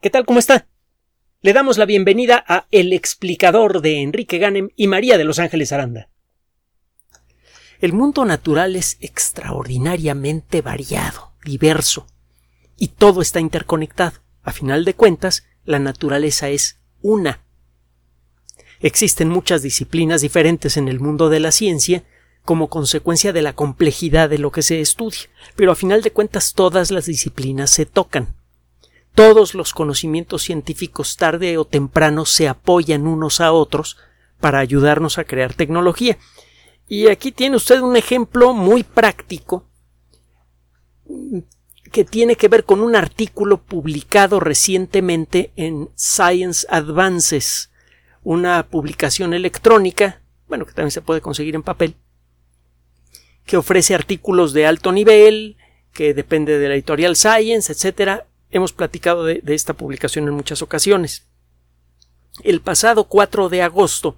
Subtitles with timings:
[0.00, 0.26] ¿Qué tal?
[0.26, 0.68] ¿Cómo está?
[1.40, 5.72] Le damos la bienvenida a El explicador de Enrique Ganem y María de Los Ángeles
[5.72, 6.10] Aranda.
[7.80, 12.06] El mundo natural es extraordinariamente variado, diverso,
[12.76, 14.20] y todo está interconectado.
[14.42, 17.42] A final de cuentas, la naturaleza es una.
[18.80, 22.04] Existen muchas disciplinas diferentes en el mundo de la ciencia
[22.44, 26.52] como consecuencia de la complejidad de lo que se estudia, pero a final de cuentas
[26.52, 28.36] todas las disciplinas se tocan.
[29.16, 33.96] Todos los conocimientos científicos tarde o temprano se apoyan unos a otros
[34.40, 36.18] para ayudarnos a crear tecnología.
[36.86, 39.64] Y aquí tiene usted un ejemplo muy práctico
[41.90, 47.70] que tiene que ver con un artículo publicado recientemente en Science Advances,
[48.22, 51.96] una publicación electrónica, bueno, que también se puede conseguir en papel,
[53.46, 55.56] que ofrece artículos de alto nivel,
[55.94, 61.26] que depende de la editorial Science, etcétera, Hemos platicado de, esta publicación en muchas ocasiones.
[62.42, 64.16] El pasado 4 de agosto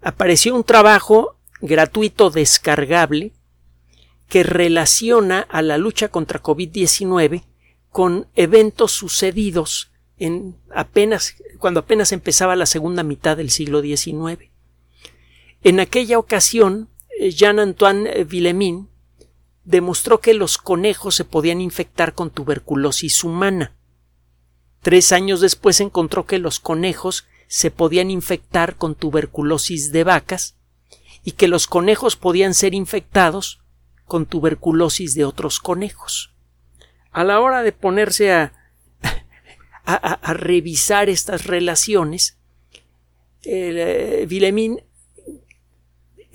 [0.00, 3.32] apareció un trabajo gratuito descargable
[4.28, 7.44] que relaciona a la lucha contra COVID-19
[7.90, 14.50] con eventos sucedidos en apenas cuando apenas empezaba la segunda mitad del siglo XIX.
[15.62, 18.88] En aquella ocasión, Jean-Antoine Villemin
[19.66, 23.74] demostró que los conejos se podían infectar con tuberculosis humana.
[24.80, 30.56] Tres años después encontró que los conejos se podían infectar con tuberculosis de vacas
[31.24, 33.60] y que los conejos podían ser infectados
[34.04, 36.32] con tuberculosis de otros conejos.
[37.10, 38.52] A la hora de ponerse a,
[39.84, 42.38] a, revisar estas relaciones,
[43.42, 44.26] el, eh,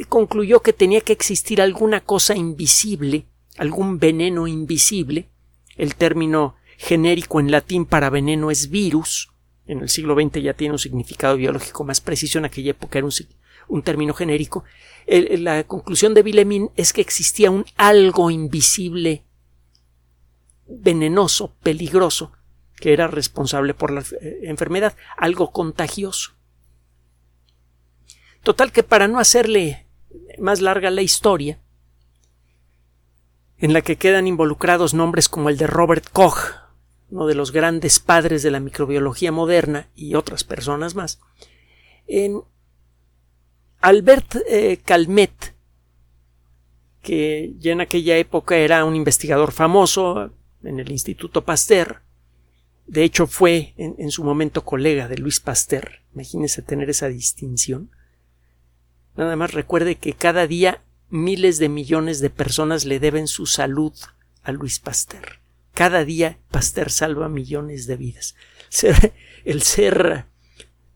[0.06, 3.26] concluyó que tenía que existir alguna cosa invisible,
[3.58, 5.30] algún veneno invisible.
[5.78, 9.32] El término genérico en latín para veneno es virus.
[9.66, 12.40] En el siglo XX ya tiene un significado biológico más preciso.
[12.40, 13.08] En aquella época era
[13.68, 14.64] un, término genérico.
[15.08, 19.24] la conclusión de Villemin es que existía un algo invisible,
[20.68, 22.32] venenoso, peligroso,
[22.76, 26.32] que era responsable por la eh, enfermedad, algo contagioso.
[28.44, 29.86] Total que para no hacerle
[30.40, 31.60] más larga la historia,
[33.58, 36.56] en la que quedan involucrados nombres como el de Robert Koch,
[37.12, 41.20] uno de los grandes padres de la microbiología moderna, y otras personas más.
[42.08, 42.42] En
[43.82, 45.54] Albert eh, Calmet,
[47.02, 50.32] que ya en aquella época era un investigador famoso
[50.64, 52.02] en el Instituto Pasteur,
[52.88, 57.92] de hecho fue en, en su momento colega de Luis Pasteur, imagínese tener esa distinción,
[59.16, 63.94] Nada más recuerde que cada día miles de millones de personas le deben su salud
[64.44, 65.40] a Luis Pasteur.
[65.74, 68.36] Cada día Pasteur salva millones de vidas.
[69.46, 70.26] el ser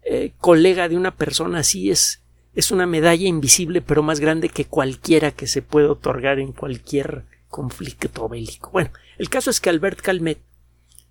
[0.03, 2.21] eh, colega de una persona así es,
[2.53, 7.25] es una medalla invisible pero más grande que cualquiera que se puede otorgar en cualquier
[7.49, 8.71] conflicto bélico.
[8.71, 10.39] Bueno, el caso es que Albert Calmet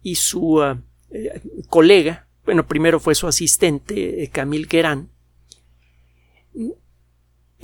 [0.03, 5.11] y su ah, eh, colega, bueno, primero fue su asistente, eh, Camille Guérin,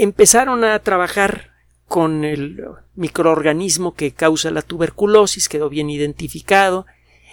[0.02, 1.50] empezaron a trabajar
[1.86, 6.86] con el microorganismo que causa la tuberculosis, quedó bien identificado,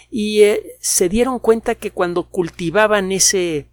[0.09, 3.67] y eh, se dieron cuenta que cuando cultivaban ese,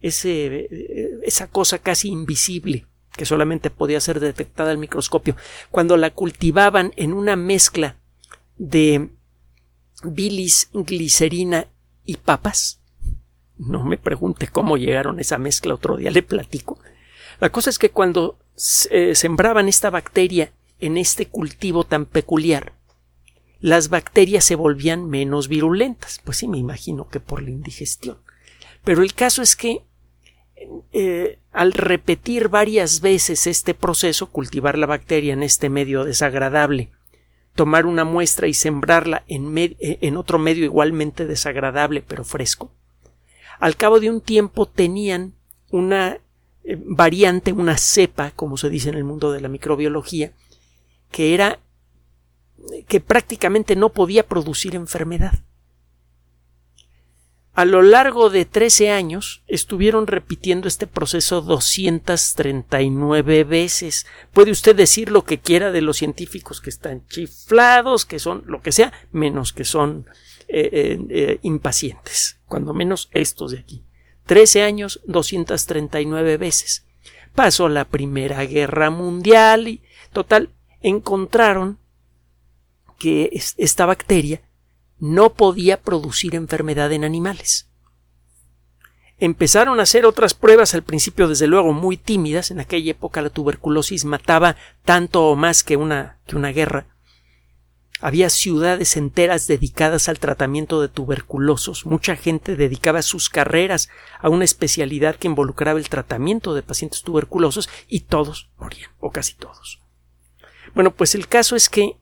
[0.00, 2.86] ese, eh, esa cosa casi invisible,
[3.16, 5.36] que solamente podía ser detectada al microscopio,
[5.70, 7.96] cuando la cultivaban en una mezcla
[8.56, 9.10] de
[10.04, 11.66] bilis, glicerina
[12.04, 12.80] y papas,
[13.56, 16.78] no me pregunte cómo llegaron a esa mezcla, otro día le platico,
[17.40, 18.38] la cosa es que cuando
[18.90, 22.72] eh, sembraban esta bacteria en este cultivo tan peculiar,
[23.60, 26.20] las bacterias se volvían menos virulentas.
[26.24, 28.18] Pues sí, me imagino que por la indigestión.
[28.84, 29.82] Pero el caso es que
[30.92, 36.90] eh, al repetir varias veces este proceso, cultivar la bacteria en este medio desagradable,
[37.54, 42.70] tomar una muestra y sembrarla en, eh, otro medio igualmente desagradable pero fresco,
[43.58, 45.34] al cabo de un tiempo tenían
[45.70, 46.18] una
[46.76, 50.32] variante, una cepa, como se dice en el mundo de la microbiología,
[51.10, 51.60] que era
[52.86, 55.44] que prácticamente no podía producir enfermedad.
[57.54, 64.06] A lo largo de 13 años estuvieron repitiendo este proceso 239 veces.
[64.32, 68.62] Puede usted decir lo que quiera de los científicos que están chiflados, que son lo
[68.62, 70.06] que sea, menos que son
[70.46, 73.82] eh, eh, impacientes, cuando menos estos de aquí.
[74.28, 76.84] 13 años, 239 veces.
[77.34, 79.82] Pasó la Primera Guerra Mundial y,
[80.12, 80.50] total,
[80.82, 81.78] encontraron
[82.98, 84.42] que esta bacteria
[84.98, 87.70] no podía producir enfermedad en animales.
[89.16, 92.50] Empezaron a hacer otras pruebas al principio, desde luego, muy tímidas.
[92.50, 96.86] En aquella época la tuberculosis mataba tanto o más que una, que una guerra.
[98.00, 101.84] Había ciudades enteras dedicadas al tratamiento de tuberculosos.
[101.84, 103.88] Mucha gente dedicaba sus carreras
[104.20, 109.34] a una especialidad que involucraba el tratamiento de pacientes tuberculosos y todos morían, o casi
[109.34, 109.80] todos.
[110.74, 111.96] Bueno, pues el caso es que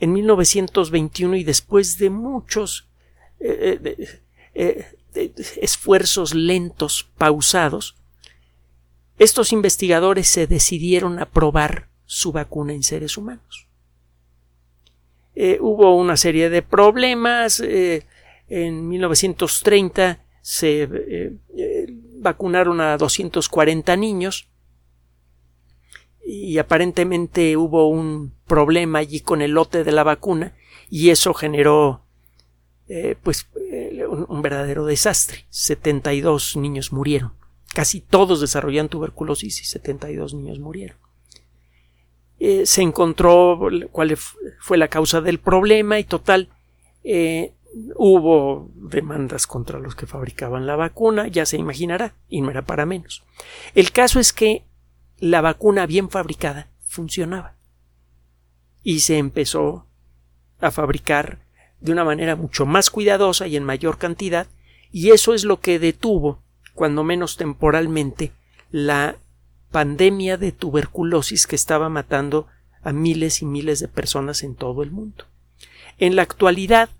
[0.00, 2.88] en 1921 y después de muchos
[3.38, 3.78] eh,
[4.54, 7.94] eh, eh, esfuerzos lentos, pausados,
[9.18, 13.67] estos investigadores se decidieron a probar su vacuna en seres humanos.
[15.40, 17.60] Eh, hubo una serie de problemas.
[17.60, 18.04] Eh,
[18.48, 21.86] en 1930 se eh,
[22.16, 24.48] vacunaron a 240 niños
[26.26, 30.56] y aparentemente hubo un problema allí con el lote de la vacuna
[30.90, 32.02] y eso generó
[33.22, 35.44] pues un, un, verdadero desastre.
[35.50, 37.34] 72 niños murieron.
[37.74, 40.96] Casi todos desarrollaron tuberculosis y 72 niños murieron.
[42.40, 43.58] Eh, se encontró
[43.90, 44.16] cuál
[44.60, 46.48] fue la causa del problema y total
[47.02, 47.52] eh,
[47.96, 52.86] hubo demandas contra los que fabricaban la vacuna, ya se imaginará, y no era para
[52.86, 53.24] menos.
[53.74, 54.62] El caso es que
[55.18, 57.54] la vacuna bien fabricada funcionaba
[58.82, 59.86] y se empezó
[60.60, 61.38] a fabricar
[61.80, 64.46] de una manera mucho más cuidadosa y en mayor cantidad
[64.90, 66.42] y eso es lo que detuvo,
[66.74, 68.32] cuando menos temporalmente,
[68.70, 69.16] la
[69.70, 72.46] pandemia de tuberculosis que estaba matando
[72.82, 75.24] a miles y miles de personas en todo el mundo.
[75.98, 76.90] En la actualidad,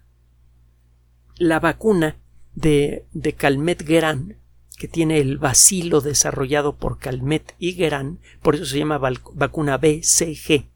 [1.36, 2.16] la vacuna
[2.54, 4.36] de, de Calmet Guerin,
[4.76, 9.00] que tiene el bacilo desarrollado por Calmet y Guerin, por eso se llama
[9.34, 10.66] vacuna BCG.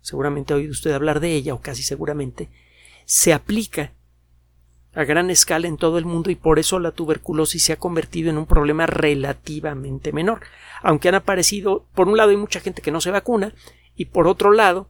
[0.00, 2.48] Seguramente ha oído usted hablar de ella, o casi seguramente,
[3.04, 3.92] se aplica
[4.94, 8.30] a gran escala en todo el mundo y por eso la tuberculosis se ha convertido
[8.30, 10.40] en un problema relativamente menor.
[10.82, 13.54] Aunque han aparecido, por un lado hay mucha gente que no se vacuna
[13.94, 14.88] y por otro lado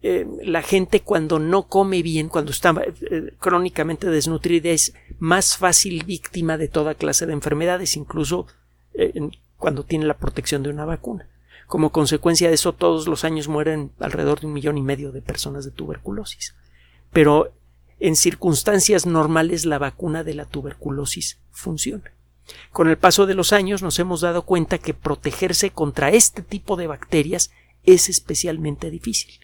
[0.00, 2.74] eh, la gente cuando no come bien, cuando está
[3.10, 8.46] eh, crónicamente desnutrida es más fácil víctima de toda clase de enfermedades, incluso
[8.94, 9.12] eh,
[9.56, 11.28] cuando tiene la protección de una vacuna.
[11.66, 15.20] Como consecuencia de eso, todos los años mueren alrededor de un millón y medio de
[15.20, 16.54] personas de tuberculosis.
[17.12, 17.52] Pero
[18.00, 22.12] en circunstancias normales la vacuna de la tuberculosis funciona.
[22.72, 26.76] Con el paso de los años nos hemos dado cuenta que protegerse contra este tipo
[26.76, 27.50] de bacterias
[27.84, 29.40] es especialmente difícil.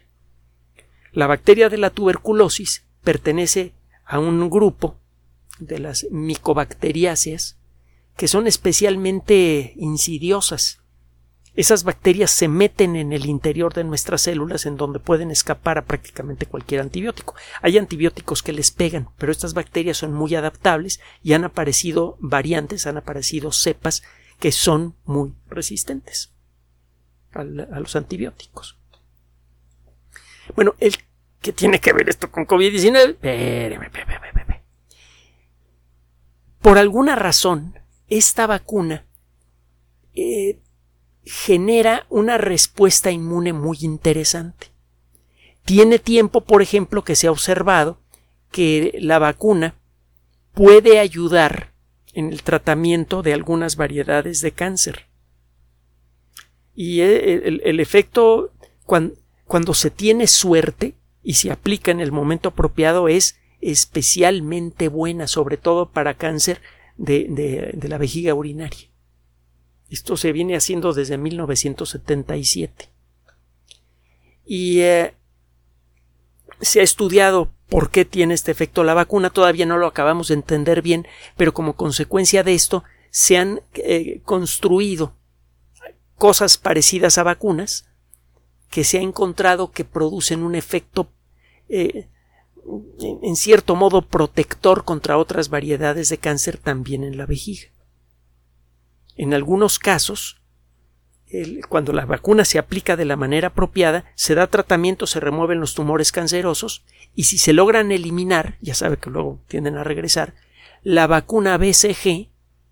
[1.12, 3.72] La bacteria de la tuberculosis pertenece
[4.04, 4.96] a un grupo
[5.58, 7.56] de las micobacteriáceas
[8.16, 10.80] que son especialmente insidiosas
[11.56, 15.84] esas bacterias se meten en el interior de nuestras células en donde pueden escapar a
[15.84, 17.36] prácticamente cualquier antibiótico.
[17.62, 22.88] Hay antibióticos que les pegan, pero estas bacterias son muy adaptables y han aparecido variantes,
[22.88, 24.02] han aparecido cepas
[24.40, 26.34] que son muy resistentes
[27.32, 28.76] a, los antibióticos.
[30.56, 30.96] Bueno, el
[31.40, 33.18] ¿qué tiene que ver esto con COVID-19?
[36.60, 37.78] Por alguna razón,
[38.08, 39.06] esta vacuna
[40.14, 40.58] eh,
[41.24, 44.68] genera una respuesta inmune muy interesante.
[45.64, 47.98] Tiene tiempo, por ejemplo, que se ha observado
[48.50, 49.74] que la vacuna
[50.52, 51.72] puede ayudar
[52.12, 55.06] en el tratamiento de algunas variedades de cáncer.
[56.74, 58.52] Y el, efecto
[58.84, 65.56] cuando, se tiene suerte y se aplica en el momento apropiado es especialmente buena, sobre
[65.56, 66.60] todo para cáncer
[66.96, 68.93] de la vejiga urinaria.
[69.90, 72.90] Esto se viene haciendo desde 1977.
[74.46, 75.14] Y eh,
[76.60, 79.30] se ha estudiado por qué tiene este efecto la vacuna.
[79.30, 84.20] Todavía no lo acabamos de entender bien, pero como consecuencia de esto se han eh,
[84.24, 85.14] construido
[86.16, 87.86] cosas parecidas a vacunas
[88.70, 91.10] que se ha encontrado que producen un efecto
[91.68, 92.08] eh,
[93.22, 97.68] en cierto modo protector contra otras variedades de cáncer también en la vejiga.
[99.16, 100.40] En algunos casos,
[101.68, 105.74] cuando la vacuna se aplica de la manera apropiada, se da tratamiento, se remueven los
[105.74, 110.34] tumores cancerosos y si se logran eliminar, ya sabe que luego tienden a regresar,
[110.82, 112.28] la vacuna BCG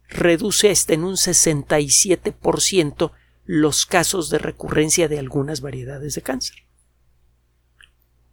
[0.08, 3.12] reduce hasta en un 67%
[3.44, 6.56] los casos de recurrencia de algunas variedades de cáncer.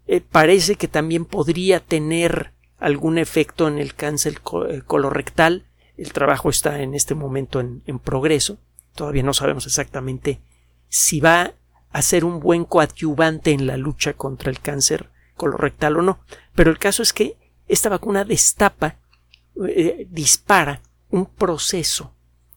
[0.07, 5.65] Eh, parece que también podría tener algún efecto en el cáncer eh, colorectal
[5.99, 8.57] el trabajo está en este momento en, progreso.
[8.95, 10.39] Todavía no sabemos exactamente
[10.87, 11.53] si va
[11.91, 16.19] a ser un buen coadyuvante en la lucha contra el cáncer colorectal o no.
[16.55, 17.37] Pero el caso es que
[17.67, 18.97] esta vacuna destapa,
[19.67, 22.13] eh, dispara un proceso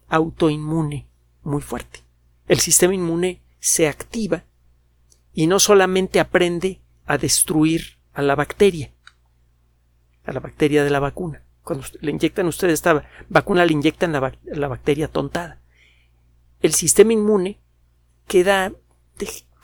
[0.08, 1.08] autoinmune
[1.42, 2.00] muy fuerte.
[2.46, 4.44] El sistema inmune se activa
[5.32, 8.92] y no solamente aprende a destruir a la bacteria,
[10.24, 11.42] a la bacteria de la vacuna.
[11.62, 15.60] Cuando le inyectan ustedes esta vacuna, le inyectan la, la bacteria tontada.
[16.60, 17.60] El sistema inmune
[18.26, 18.72] queda,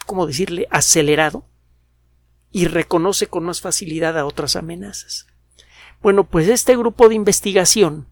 [0.06, 1.44] ¿cómo decirle?, acelerado
[2.50, 5.26] y reconoce con más facilidad a otras amenazas.
[6.00, 8.08] Bueno, pues este grupo de investigación,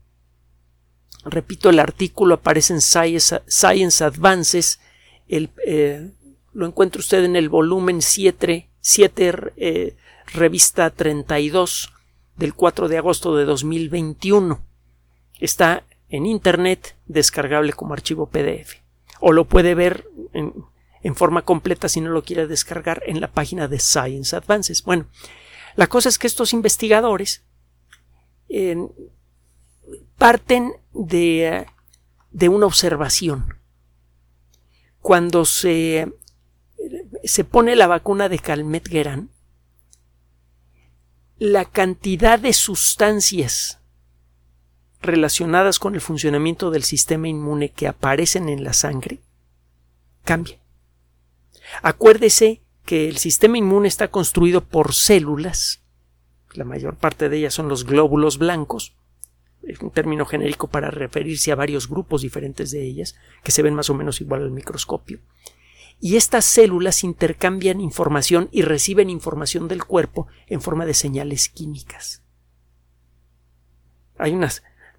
[1.25, 4.81] repito, el artículo aparece en Science, Advances,
[5.29, 6.13] el, eh,
[6.53, 9.97] lo encuentra usted en el volumen 7, 7 eh,
[10.33, 11.93] revista 32
[12.37, 14.61] del 4 de agosto de 2021.
[15.39, 18.77] Está en Internet descargable como archivo PDF.
[19.21, 20.55] O lo puede ver en,
[21.15, 24.83] forma completa si no lo quiere descargar en la página de Science Advances.
[24.83, 25.07] Bueno,
[25.77, 27.45] la cosa es que estos investigadores
[30.19, 31.67] parten de,
[32.49, 33.59] una observación.
[35.01, 36.13] Cuando se,
[37.25, 39.31] se pone la vacuna de Calmet-Guerin,
[41.39, 43.81] la cantidad de sustancias
[45.03, 49.21] relacionadas con el funcionamiento del sistema inmune que aparecen en la sangre
[50.25, 50.59] cambia.
[51.83, 55.83] Acuérdese que el sistema inmune está construido por células,
[56.55, 58.97] la mayor parte de ellas son los glóbulos blancos,
[59.63, 63.75] es un término genérico para referirse a varios grupos diferentes de ellas, que se ven
[63.75, 65.19] más o menos igual al microscopio.
[66.01, 72.23] Y estas células intercambian información y reciben información del cuerpo en forma de señales químicas.
[74.19, 74.51] Hay una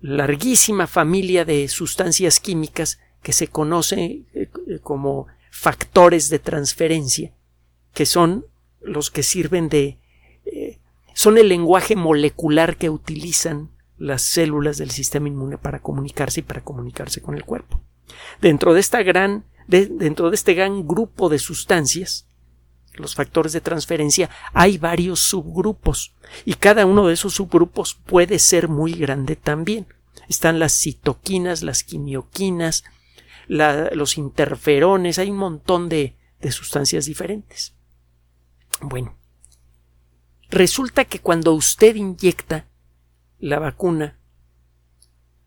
[0.01, 4.49] larguísima familia de sustancias químicas que se conoce eh,
[4.81, 7.33] como factores de transferencia,
[7.93, 8.45] que son
[8.81, 9.97] los que sirven de...
[10.45, 10.79] Eh,
[11.13, 16.63] son el lenguaje molecular que utilizan las células del sistema inmune para comunicarse y para
[16.63, 17.81] comunicarse con el cuerpo.
[18.39, 22.27] Dentro de esta gran, dentro de este gran grupo de sustancias,
[22.93, 28.69] los factores de transferencia, hay varios subgrupos y cada uno de esos subgrupos puede ser
[28.69, 29.87] muy grande también.
[30.27, 32.83] Están las citoquinas, las quimioquinas,
[33.47, 37.73] los interferones, hay un montón de, de sustancias diferentes.
[38.81, 39.15] Bueno,
[40.49, 42.65] resulta que cuando usted inyecta
[43.39, 44.17] la vacuna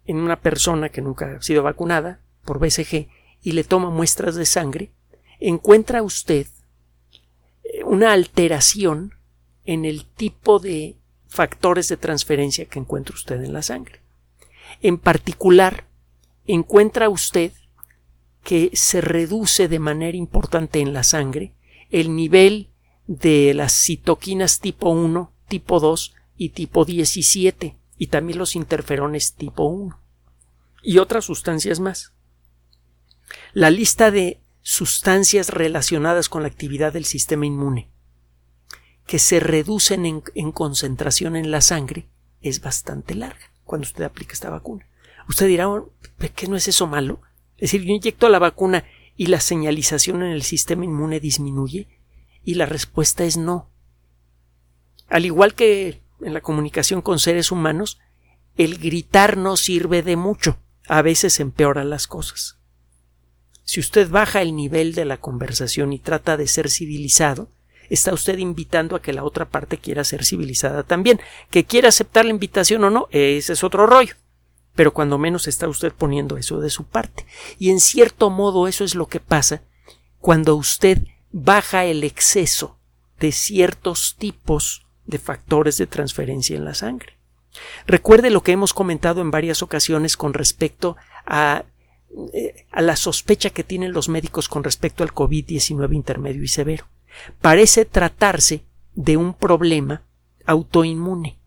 [0.04, 3.08] en una persona que nunca ha sido vacunada por BCG
[3.42, 4.92] y le toma muestras de sangre,
[5.38, 6.47] encuentra usted
[7.64, 9.14] eh, una alteración
[9.64, 10.97] en el tipo de
[11.28, 14.00] factores de transferencia que encuentra usted en la sangre.
[14.82, 15.87] En particular,
[16.47, 17.52] encuentra usted
[18.42, 21.54] que se reduce de manera importante en la sangre
[21.90, 22.70] el nivel
[23.06, 29.64] de las citoquinas tipo 1, tipo 2 y tipo 17 y también los interferones tipo
[29.64, 30.00] 1
[30.82, 32.14] y otras sustancias más.
[33.52, 37.90] La lista de sustancias relacionadas con la actividad del sistema inmune
[39.06, 42.08] que se reducen en, en concentración en la sangre
[42.42, 44.87] es bastante larga cuando usted aplica esta vacuna.
[45.28, 45.66] Usted dirá,
[46.34, 47.20] ¿qué no es eso malo?
[47.56, 48.84] Es decir, yo inyecto la vacuna
[49.16, 51.88] y la señalización en el sistema inmune disminuye
[52.44, 53.68] y la respuesta es no.
[55.08, 57.99] Al igual que en la comunicación con seres humanos,
[58.56, 62.59] el gritar no sirve de mucho, a veces empeora las cosas.
[63.70, 67.46] Si usted baja el nivel de la conversación y trata de ser civilizado,
[67.88, 71.20] está usted invitando a que la otra parte quiera ser civilizada también.
[71.52, 74.16] Que quiera aceptar la invitación o no, ese es otro rollo
[74.74, 77.26] pero cuando menos está usted poniendo eso de su parte.
[77.58, 79.62] Y en cierto modo eso es lo que pasa
[80.18, 82.76] cuando usted baja el exceso
[83.20, 87.18] de ciertos tipos de factores de transferencia en la sangre.
[87.86, 91.64] Recuerde lo que hemos comentado en varias ocasiones con respecto a,
[92.32, 96.86] eh, a la sospecha que tienen los médicos con respecto al COVID-19 intermedio y severo.
[97.40, 98.64] Parece tratarse
[98.94, 100.02] de un problema
[100.44, 101.38] autoinmune.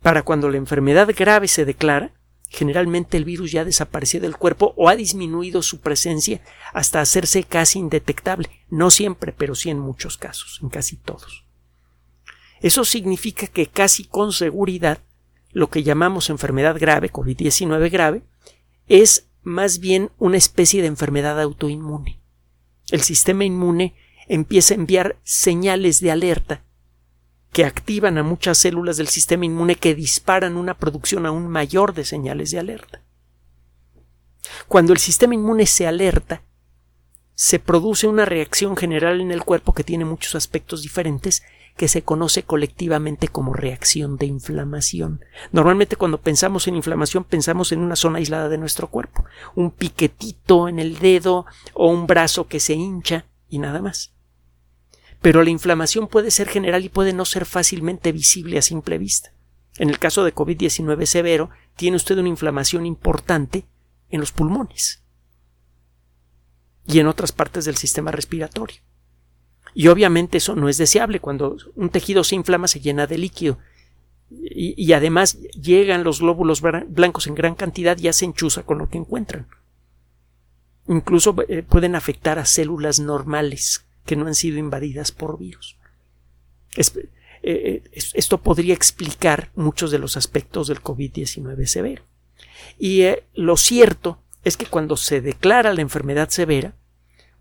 [0.00, 2.12] Para cuando la enfermedad grave se declara,
[2.48, 6.40] generalmente el virus ya ha desaparecido del cuerpo o ha disminuido su presencia
[6.72, 8.48] hasta hacerse casi indetectable.
[8.68, 11.44] No siempre, pero sí en muchos casos, en casi todos.
[12.60, 14.98] Eso significa que casi con seguridad
[15.50, 18.22] lo que llamamos enfermedad grave, COVID-19 grave,
[18.86, 22.20] es más bien una especie de enfermedad autoinmune.
[22.90, 23.94] El sistema inmune
[24.28, 26.64] empieza a enviar señales de alerta
[27.52, 32.04] que activan a muchas células del sistema inmune que disparan una producción aún mayor de
[32.04, 33.02] señales de alerta.
[34.68, 36.42] Cuando el sistema inmune se alerta,
[37.34, 41.42] se produce una reacción general en el cuerpo que tiene muchos aspectos diferentes
[41.76, 45.24] que se conoce colectivamente como reacción de inflamación.
[45.52, 49.24] Normalmente cuando pensamos en inflamación pensamos en una zona aislada de nuestro cuerpo,
[49.54, 54.12] un piquetito en el dedo o un brazo que se hincha y nada más.
[55.20, 59.32] Pero la inflamación puede ser general y puede no ser fácilmente visible a simple vista.
[59.78, 63.64] En el caso de COVID-19 severo, tiene usted una inflamación importante
[64.10, 65.02] en los pulmones
[66.86, 68.82] y en otras partes del sistema respiratorio.
[69.74, 71.20] Y obviamente eso no es deseable.
[71.20, 73.58] Cuando un tejido se inflama se llena de líquido.
[74.30, 78.96] Y, además llegan los glóbulos blancos en gran cantidad y hacen chuza con lo que
[78.98, 79.46] encuentran.
[80.88, 85.76] Incluso eh, pueden afectar a células normales que no han sido invadidas por virus.
[86.76, 86.82] Eh,
[87.42, 92.02] eh, esto podría explicar muchos de los aspectos del COVID-19 severo.
[92.78, 93.04] Y
[93.34, 96.74] lo cierto es que cuando se declara la enfermedad severa,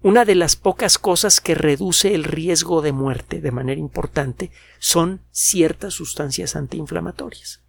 [0.03, 5.21] una de las pocas cosas que reduce el riesgo de muerte de manera importante son
[5.29, 7.61] ciertas sustancias antiinflamatorias.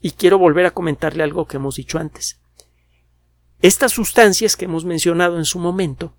[0.00, 2.40] Y quiero volver a comentarle algo que hemos dicho antes.
[3.62, 6.16] Estas sustancias que hemos mencionado en su momento,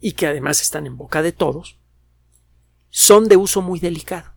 [0.00, 1.78] y que además están en boca de todos,
[2.90, 4.33] son de uso muy delicado.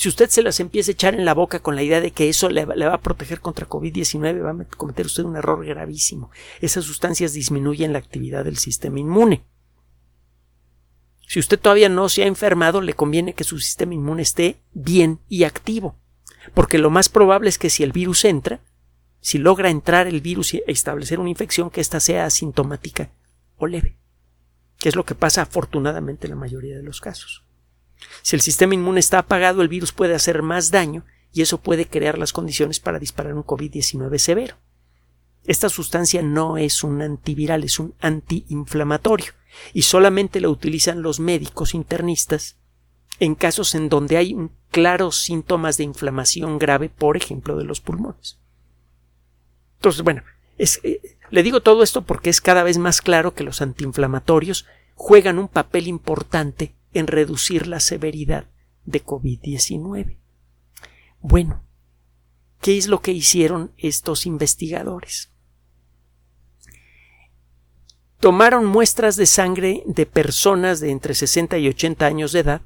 [0.00, 2.30] Si usted se las empieza a echar en la boca con la idea de que
[2.30, 6.30] eso le, va a proteger contra COVID-19, va a cometer usted un error gravísimo.
[6.62, 9.44] Esas sustancias disminuyen la actividad del sistema inmune.
[11.28, 15.20] Si usted todavía no se ha enfermado, le conviene que su sistema inmune esté bien
[15.28, 15.98] y activo,
[16.54, 18.62] porque lo más probable es que si el virus entra,
[19.20, 23.10] si logra entrar el virus y establecer una infección, que ésta sea asintomática
[23.58, 23.98] o leve,
[24.78, 27.44] que es lo que pasa afortunadamente en la mayoría de los casos.
[28.22, 31.86] Si el sistema inmune está apagado, el virus puede hacer más daño y eso puede
[31.86, 34.56] crear las condiciones para disparar un COVID-19 severo.
[35.44, 39.32] Esta sustancia no es un antiviral, es un antiinflamatorio
[39.72, 42.56] y solamente lo utilizan los médicos internistas
[43.18, 44.36] en casos en donde hay
[44.70, 48.38] claros síntomas de inflamación grave, por ejemplo, de los pulmones.
[49.76, 50.22] Entonces, bueno,
[50.58, 55.38] eh, le digo todo esto porque es cada vez más claro que los antiinflamatorios juegan
[55.38, 58.46] un papel importante en reducir la severidad
[58.84, 60.16] de COVID-19.
[61.20, 61.62] Bueno,
[62.60, 65.30] ¿qué es lo que hicieron estos investigadores?
[68.18, 72.62] Tomaron muestras de sangre de personas de entre 60 y 80 años de edad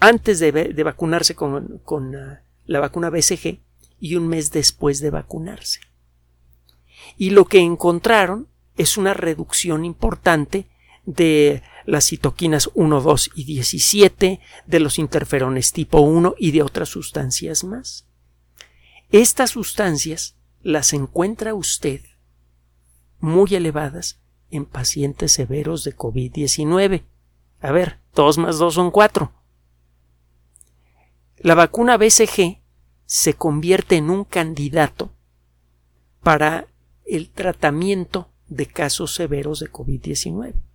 [0.00, 3.60] antes de, vacunarse con, con uh, la vacuna BCG
[4.00, 5.80] y un mes después de vacunarse.
[7.16, 10.66] Y lo que encontraron es una reducción importante
[11.04, 16.90] de las citoquinas 1, 2 y 17, de los interferones tipo 1 y de otras
[16.90, 18.04] sustancias más.
[19.10, 22.02] Estas sustancias las encuentra usted
[23.20, 24.20] muy elevadas
[24.50, 27.04] en pacientes severos de COVID-19.
[27.62, 29.32] A ver, 2 más 2 son 4.
[31.38, 32.60] La vacuna BCG
[33.06, 35.10] se convierte en un candidato
[36.22, 36.66] para
[37.06, 40.67] el tratamiento de casos severos de COVID-19.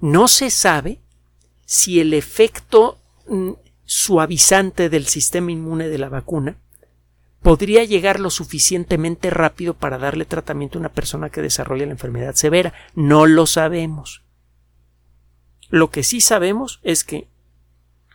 [0.00, 1.00] No se sabe
[1.64, 3.52] si el efecto mm,
[3.84, 6.56] suavizante del sistema inmune de la vacuna
[7.42, 12.34] podría llegar lo suficientemente rápido para darle tratamiento a una persona que desarrolla la enfermedad
[12.34, 12.74] severa.
[12.94, 14.22] No lo sabemos.
[15.70, 17.28] Lo que sí sabemos es que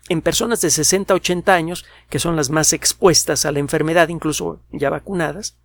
[0.10, 4.10] en personas de 60 a 80 años, que son las más expuestas a la enfermedad,
[4.10, 5.58] incluso ya vacunadas,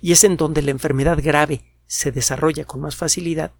[0.00, 3.52] y es en donde la enfermedad grave se desarrolla con más facilidad,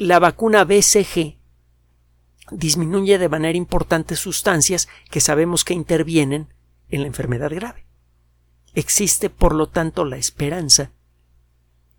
[0.00, 1.36] la vacuna BCG
[2.50, 6.48] disminuye de manera importante sustancias que sabemos que intervienen
[6.88, 7.84] en la enfermedad grave.
[8.74, 10.90] Existe, por lo tanto, la esperanza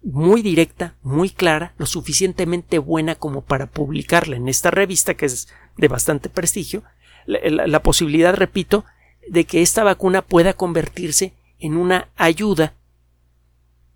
[0.01, 5.47] muy directa, muy clara, lo suficientemente buena como para publicarla en esta revista, que es
[5.77, 6.83] de bastante prestigio,
[7.27, 8.83] la, posibilidad, repito,
[9.29, 12.73] de que esta vacuna pueda convertirse en una ayuda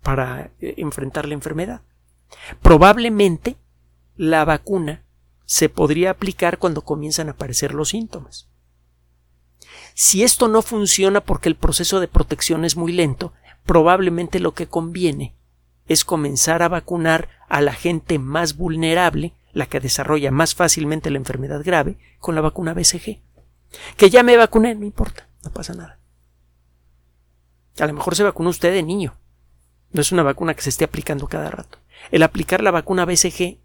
[0.02, 1.82] para eh, enfrentar la enfermedad.
[2.62, 3.56] Probablemente
[4.16, 5.04] la vacuna
[5.44, 8.48] se podría aplicar cuando comienzan a aparecer los síntomas.
[9.94, 13.32] Si esto no funciona porque el proceso de protección es muy lento,
[13.64, 15.34] probablemente lo que conviene
[15.86, 21.18] es comenzar a vacunar a la gente más vulnerable, la que desarrolla más fácilmente la
[21.18, 23.20] enfermedad grave, con la vacuna BCG.
[23.96, 25.98] Que ya me vacuné, no importa, no pasa nada.
[27.78, 29.14] A lo mejor se vacunó usted de niño.
[29.92, 31.78] No es una vacuna que se esté aplicando cada rato.
[32.10, 33.58] El aplicar la vacuna BCG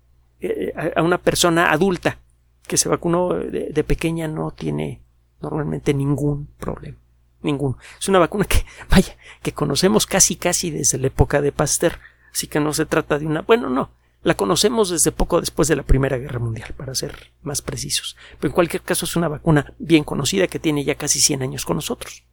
[0.96, 2.20] a una persona adulta
[2.68, 5.02] que se vacunó de, pequeña no tiene
[5.42, 6.98] normalmente ningún problema.
[7.42, 7.78] Ninguno.
[8.00, 12.00] Es una vacuna que, vaya, que conocemos casi casi desde la época de Pasteur.
[12.32, 13.42] Así que no se trata de una.
[13.42, 13.90] Bueno, no.
[14.24, 18.16] La conocemos desde poco después de la Primera Guerra Mundial, para ser más precisos.
[18.40, 21.66] Pero en cualquier caso es una vacuna bien conocida que tiene ya casi 100 años
[21.66, 22.24] con nosotros.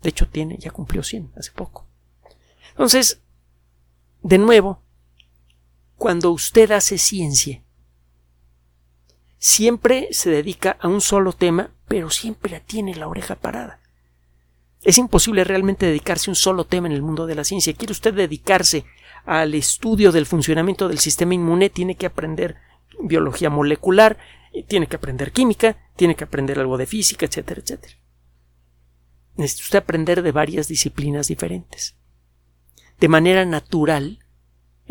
[0.00, 1.86] De hecho, tiene, ya cumplió 100 hace poco.
[2.70, 3.20] Entonces,
[4.22, 4.81] de nuevo,
[6.02, 7.62] cuando usted hace ciencia,
[9.38, 13.78] siempre se dedica a un solo tema, pero siempre tiene la oreja parada.
[14.82, 17.72] Es imposible realmente dedicarse a un solo tema en el mundo de la ciencia.
[17.74, 18.84] ¿Quiere usted dedicarse
[19.26, 21.70] al estudio del funcionamiento del sistema inmune?
[21.70, 22.56] Tiene que aprender
[23.00, 24.18] biología molecular,
[24.66, 27.94] tiene que aprender química, tiene que aprender algo de física, etcétera, etcétera.
[29.36, 31.94] Necesita usted aprender de varias disciplinas diferentes.
[32.98, 34.21] De manera natural,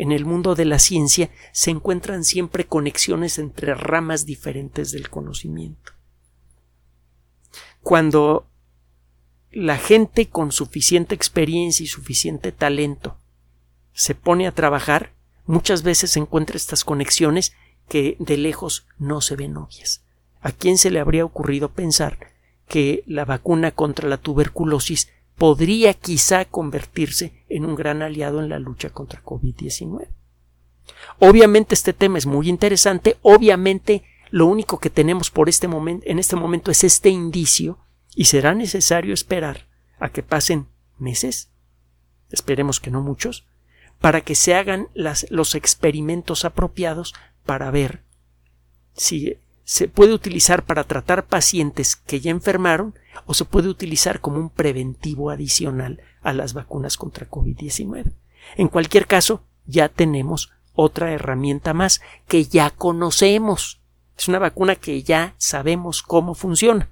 [0.02, 5.92] en el mundo de la ciencia se encuentran siempre conexiones entre ramas diferentes del conocimiento.
[7.82, 8.48] Cuando
[9.52, 13.16] la gente con suficiente experiencia y suficiente talento
[13.92, 15.12] se pone a trabajar,
[15.46, 17.52] muchas veces se encuentra estas conexiones
[17.88, 20.02] que de lejos no se ven obvias.
[20.40, 22.18] ¿A quién se le habría ocurrido pensar
[22.66, 28.58] que la vacuna contra la tuberculosis podría quizá convertirse en un gran aliado en la
[28.58, 30.08] lucha contra COVID-19?
[31.18, 36.18] Obviamente este tema es muy interesante, obviamente lo único que tenemos por este momento, en
[36.18, 37.78] este momento es este indicio
[38.14, 39.68] y será necesario esperar
[39.98, 40.66] a que pasen
[40.98, 41.50] meses,
[42.30, 43.46] esperemos que no muchos,
[44.00, 47.14] para que se hagan los experimentos apropiados
[47.44, 48.02] para ver
[48.94, 52.94] si se puede utilizar para tratar pacientes que ya enfermaron
[53.26, 58.12] o se puede utilizar como un preventivo adicional a las vacunas contra COVID-19.
[58.56, 63.80] En cualquier caso, ya tenemos otra herramienta más que ya conocemos.
[64.16, 66.90] Es una vacuna que ya sabemos cómo funciona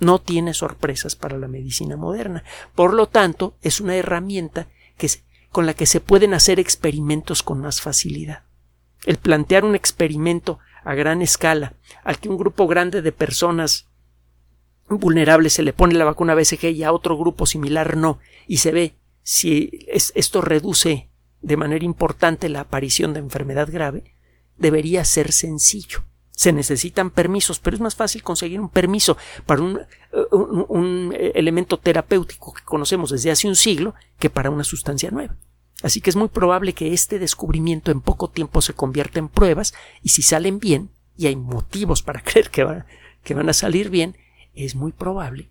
[0.00, 2.42] no tiene sorpresas para la medicina moderna.
[2.74, 5.08] Por lo tanto, es una herramienta que,
[5.50, 8.44] con la que se pueden hacer experimentos con más facilidad.
[9.06, 13.88] El plantear un experimento a gran escala, al que un grupo grande de personas
[14.88, 18.72] vulnerables se le pone la vacuna BCG y a otro grupo similar no, y se
[18.72, 21.10] ve si esto reduce
[21.42, 24.16] de manera importante la aparición de enfermedad grave,
[24.56, 26.04] debería ser sencillo
[26.40, 29.78] se necesitan permisos, pero es más fácil conseguir un permiso para un,
[30.30, 35.36] un, elemento terapéutico que conocemos desde hace un siglo que para una sustancia nueva.
[35.82, 39.74] Así que es muy probable que este descubrimiento en poco tiempo se convierta en pruebas
[40.02, 42.66] y si salen bien, y hay motivos para creer que,
[43.22, 44.16] que van a salir bien,
[44.54, 45.50] es muy probable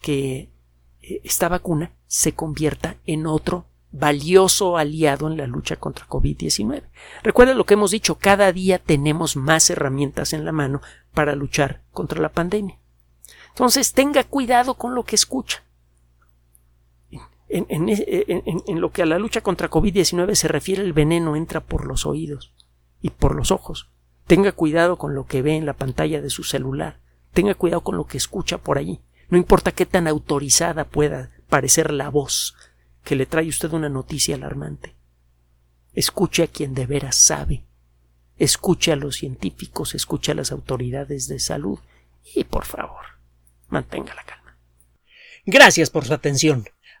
[0.00, 0.50] que
[1.02, 6.82] eh, esta vacuna se convierta en otro valioso aliado en la lucha contra COVID-19.
[7.22, 10.82] Recuerda lo que hemos dicho, cada día tenemos más herramientas en la mano
[11.14, 12.78] para luchar contra la pandemia.
[13.48, 15.62] Entonces, tenga cuidado con lo que escucha.
[17.56, 22.04] En, lo que a la lucha contra COVID-19 se refiere, el veneno entra por los
[22.04, 22.52] oídos
[23.00, 23.88] y por los ojos.
[24.26, 27.00] Tenga cuidado con lo que ve en la pantalla de su celular.
[27.32, 29.00] Tenga cuidado con lo que escucha por allí.
[29.30, 32.54] No importa qué tan autorizada pueda parecer la voz
[33.04, 34.94] que le trae usted una noticia alarmante.
[35.94, 37.64] Escuche a quien de veras sabe.
[38.36, 41.78] Escuche a los científicos, escuche a las autoridades de salud
[42.34, 43.06] y, por favor,
[43.68, 44.58] mantenga la calma.
[45.46, 46.66] Gracias por su atención.